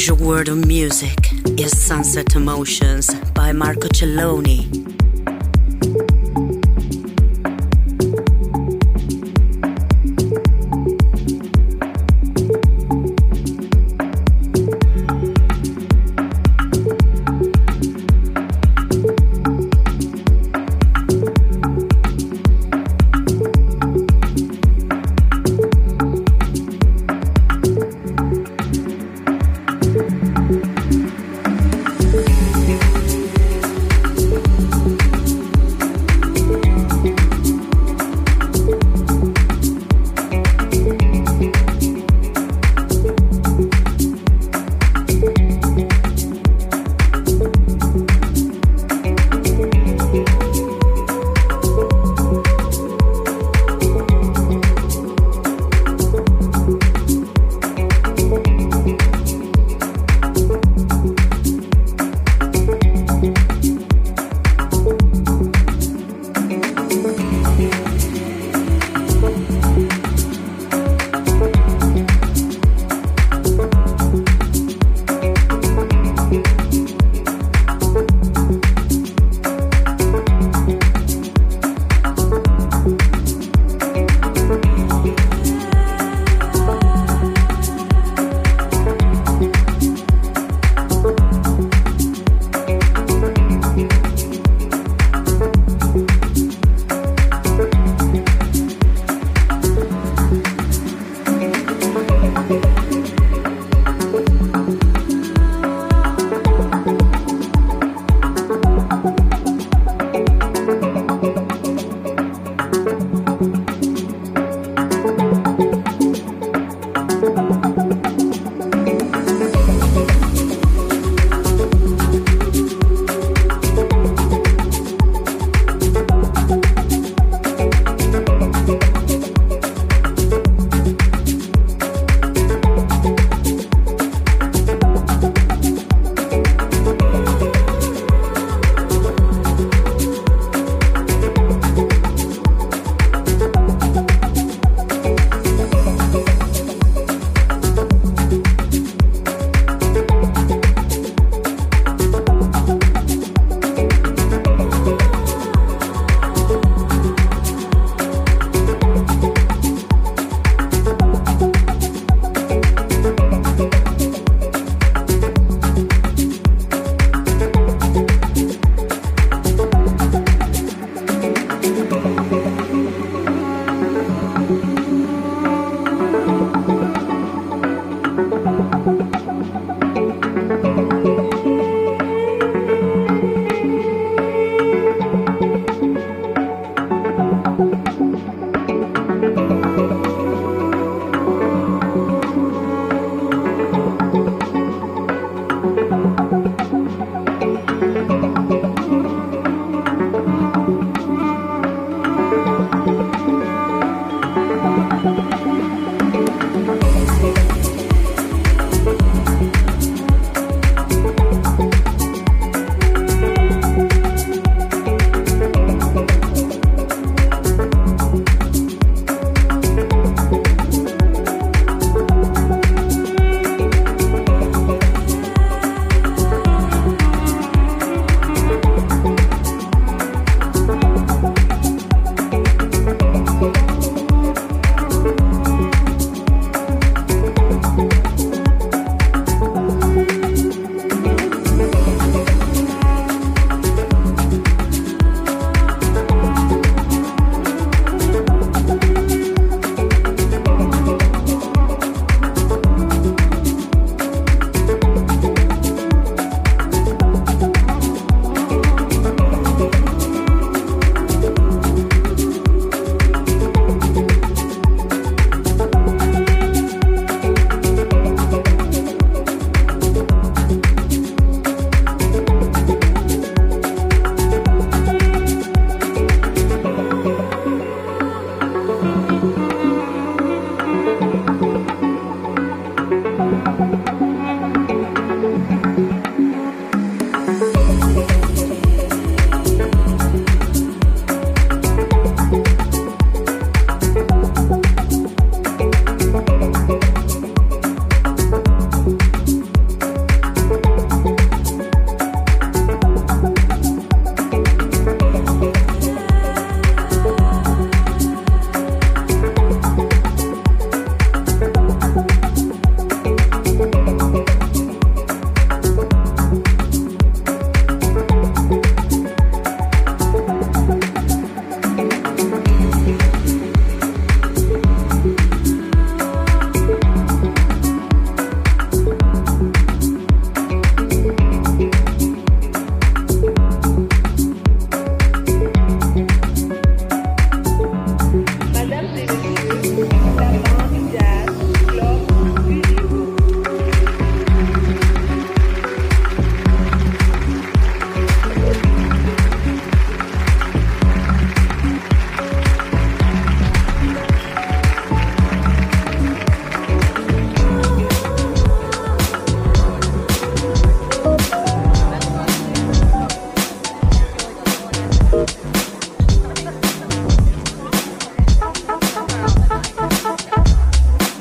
[0.00, 1.30] Pleasure world of music
[1.60, 4.79] is Sunset Emotions by Marco Celloni.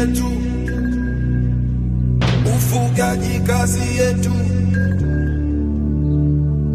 [0.00, 0.26] yetu,
[2.56, 4.32] ufugaji kazi yetu,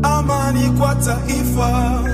[0.03, 2.04] amani kwa taifa.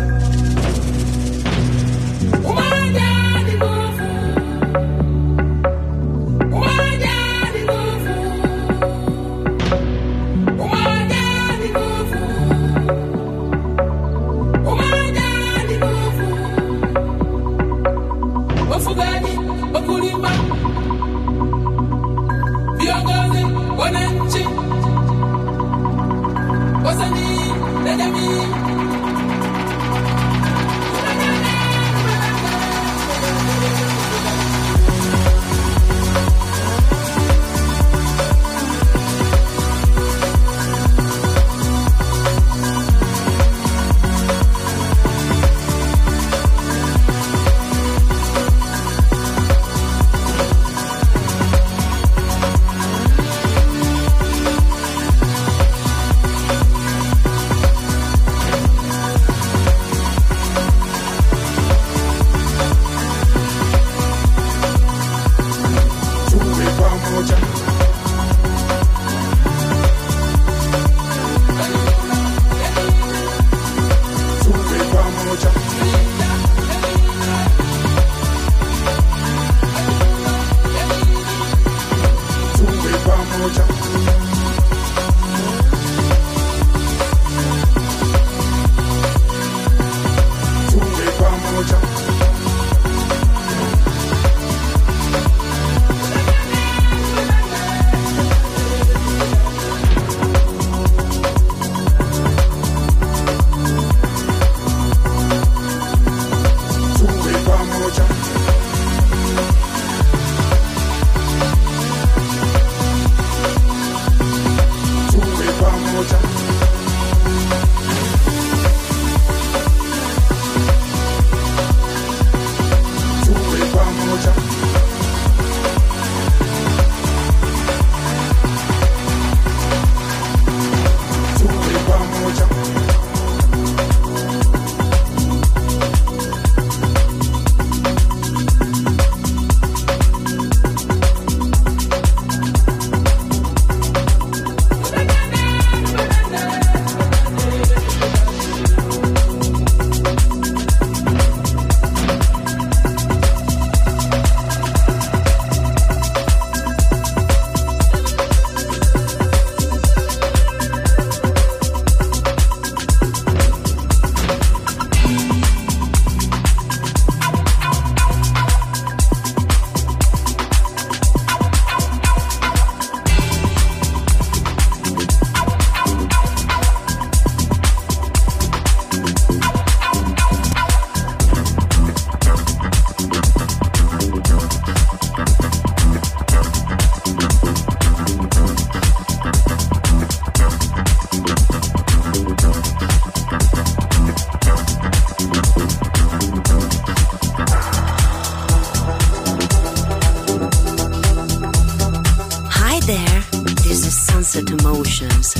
[203.11, 205.35] There, there's a sunset emotions.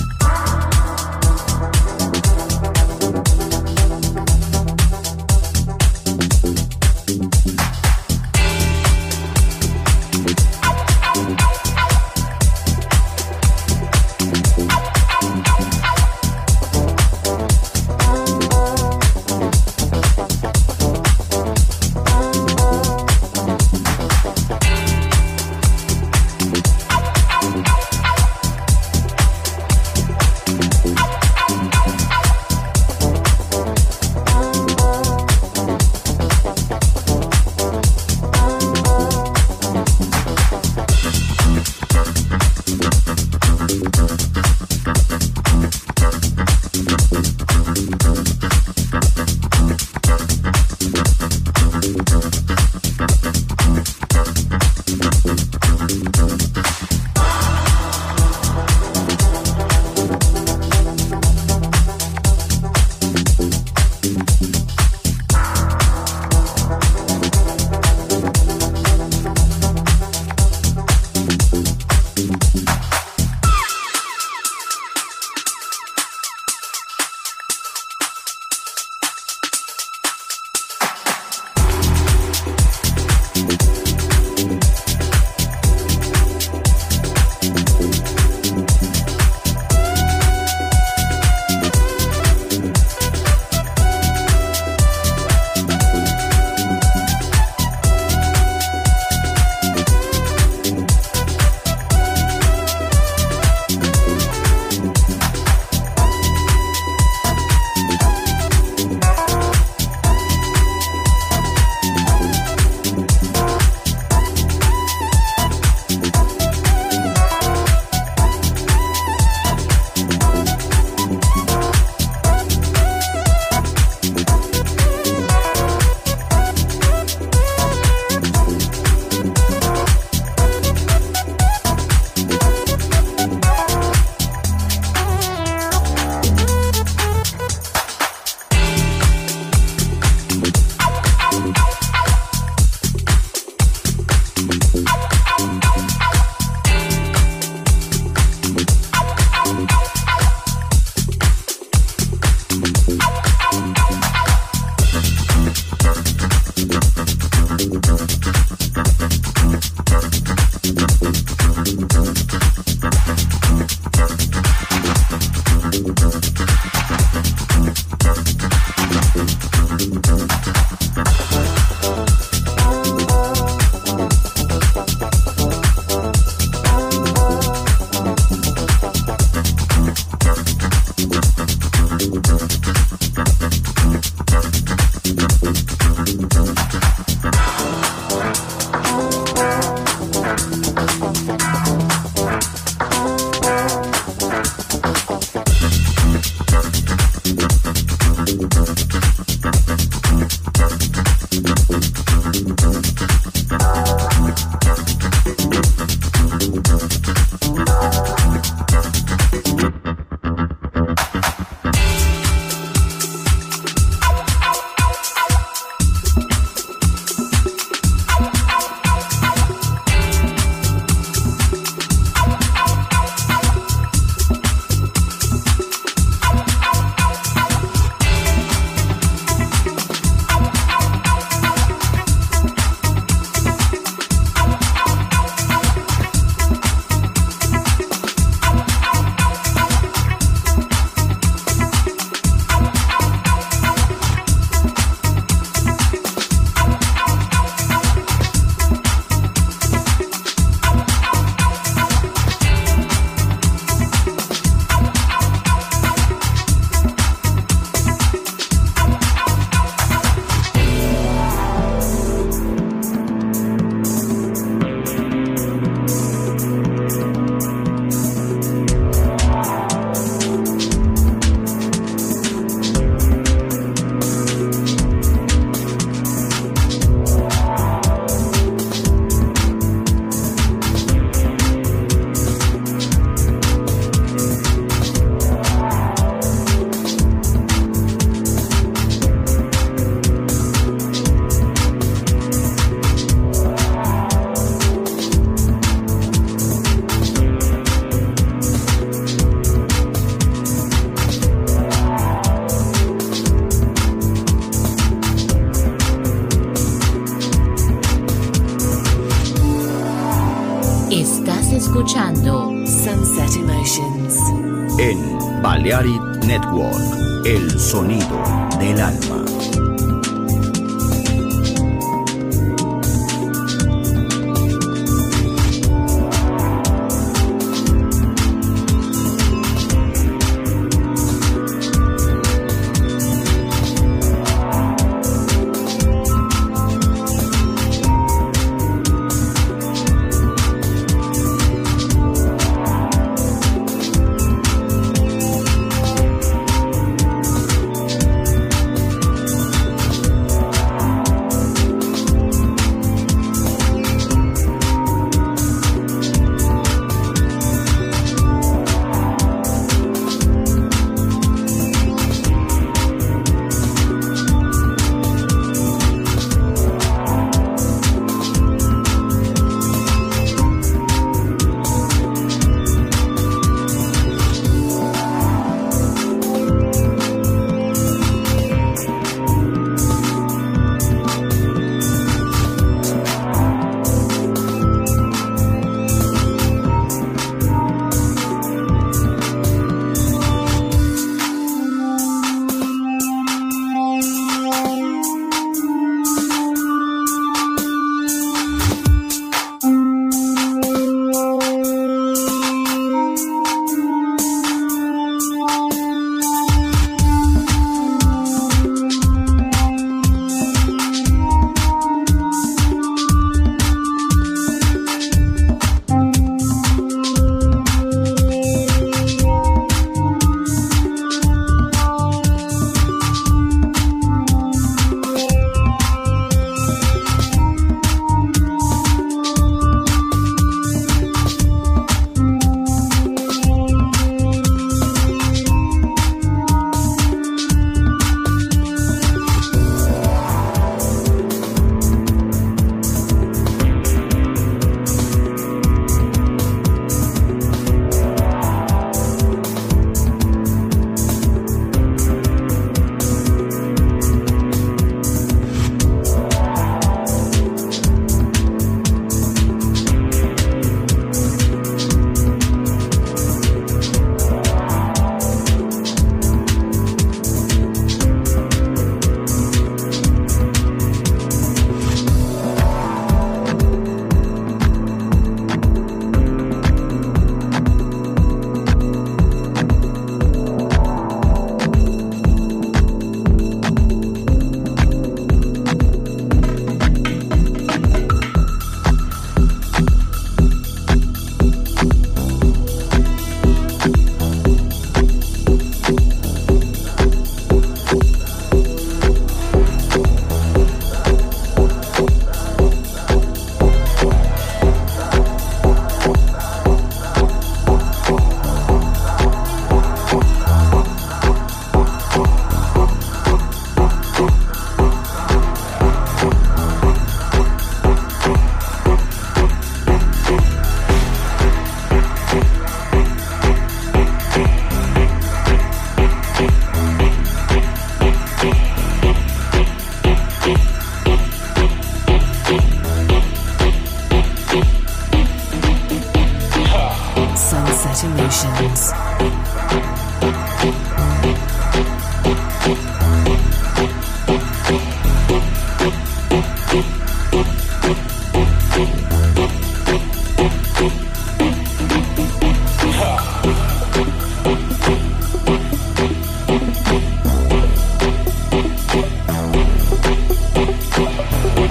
[561.01, 561.70] we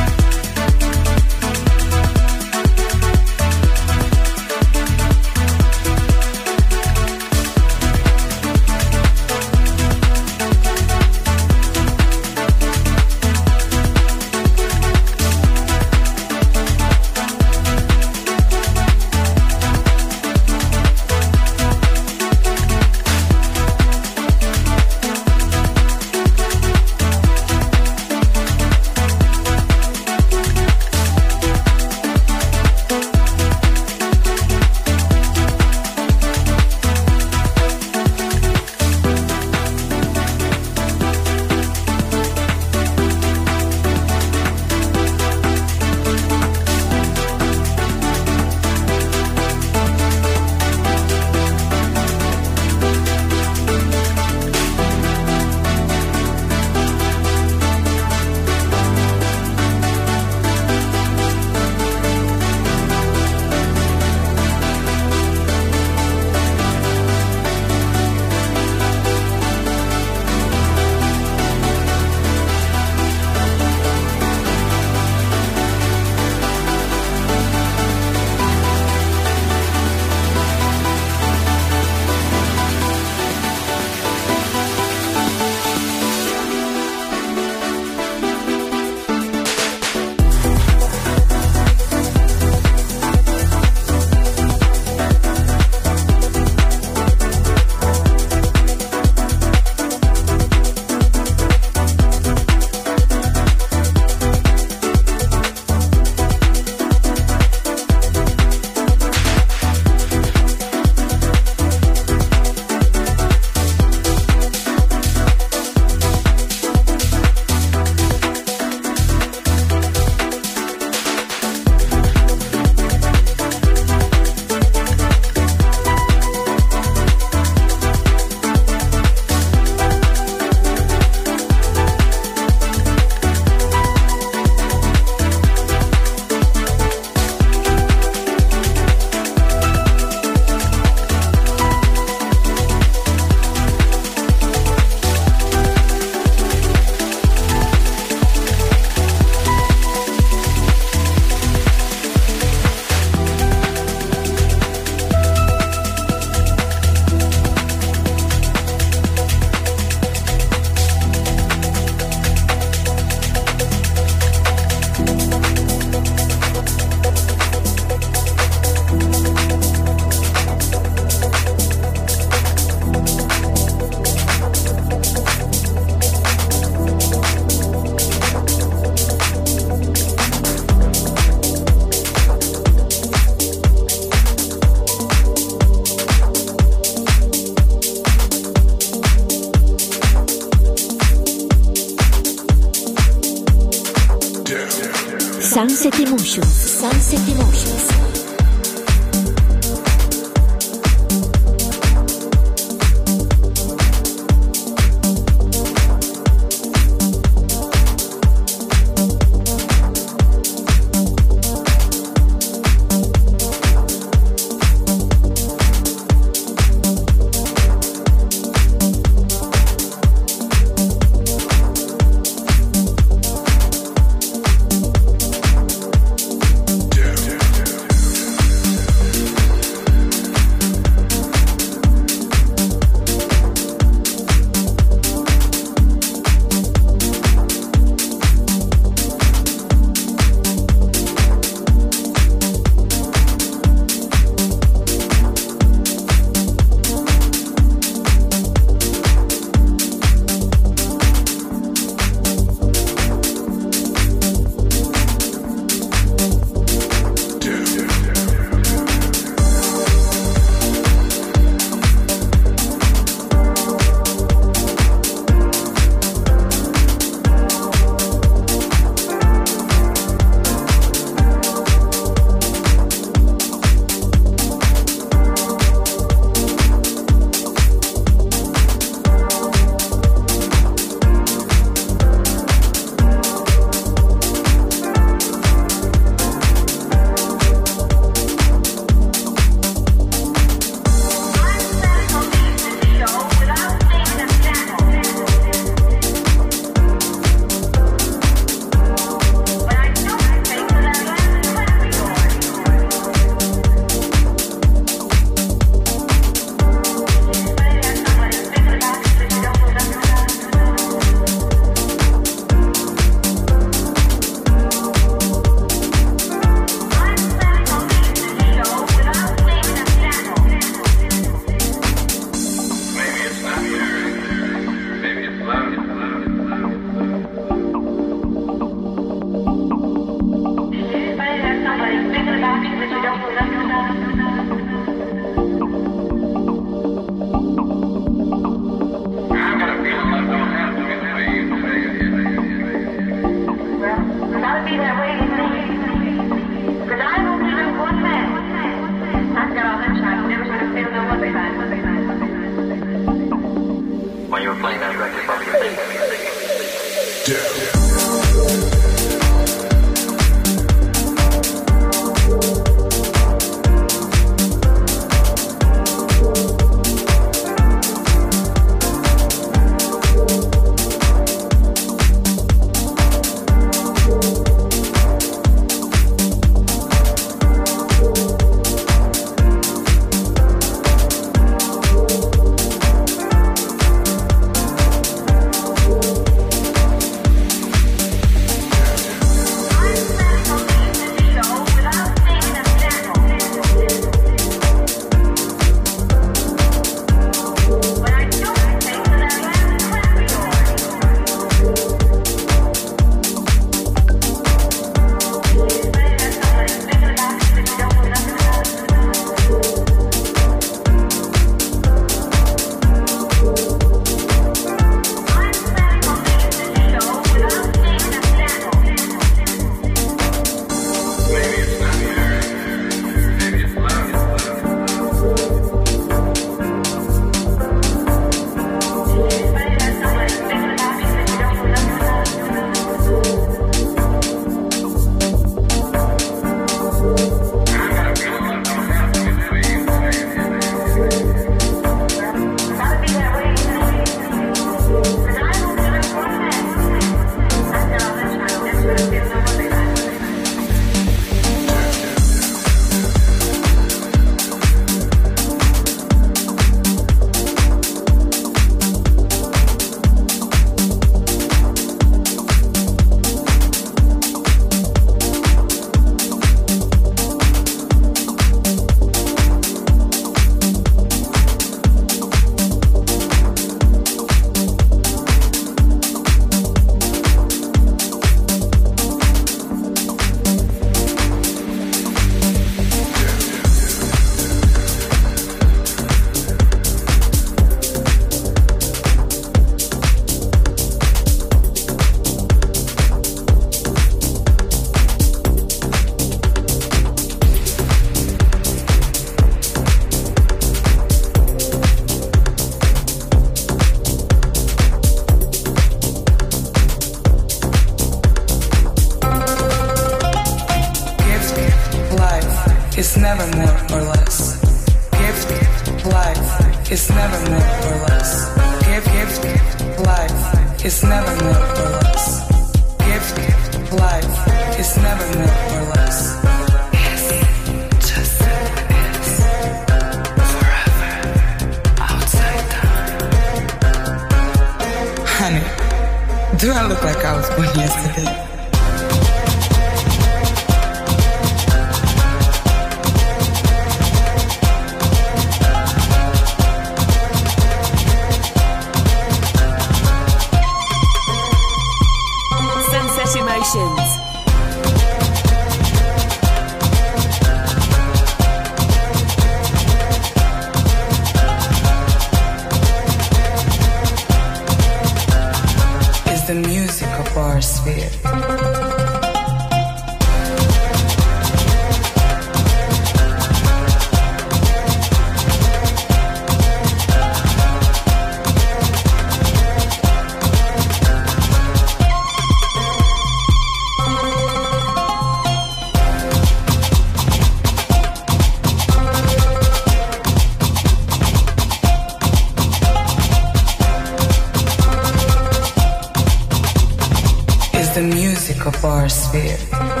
[599.01, 600.00] our sphere.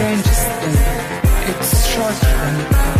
[0.00, 0.76] strangest thing.
[1.50, 2.99] It's short and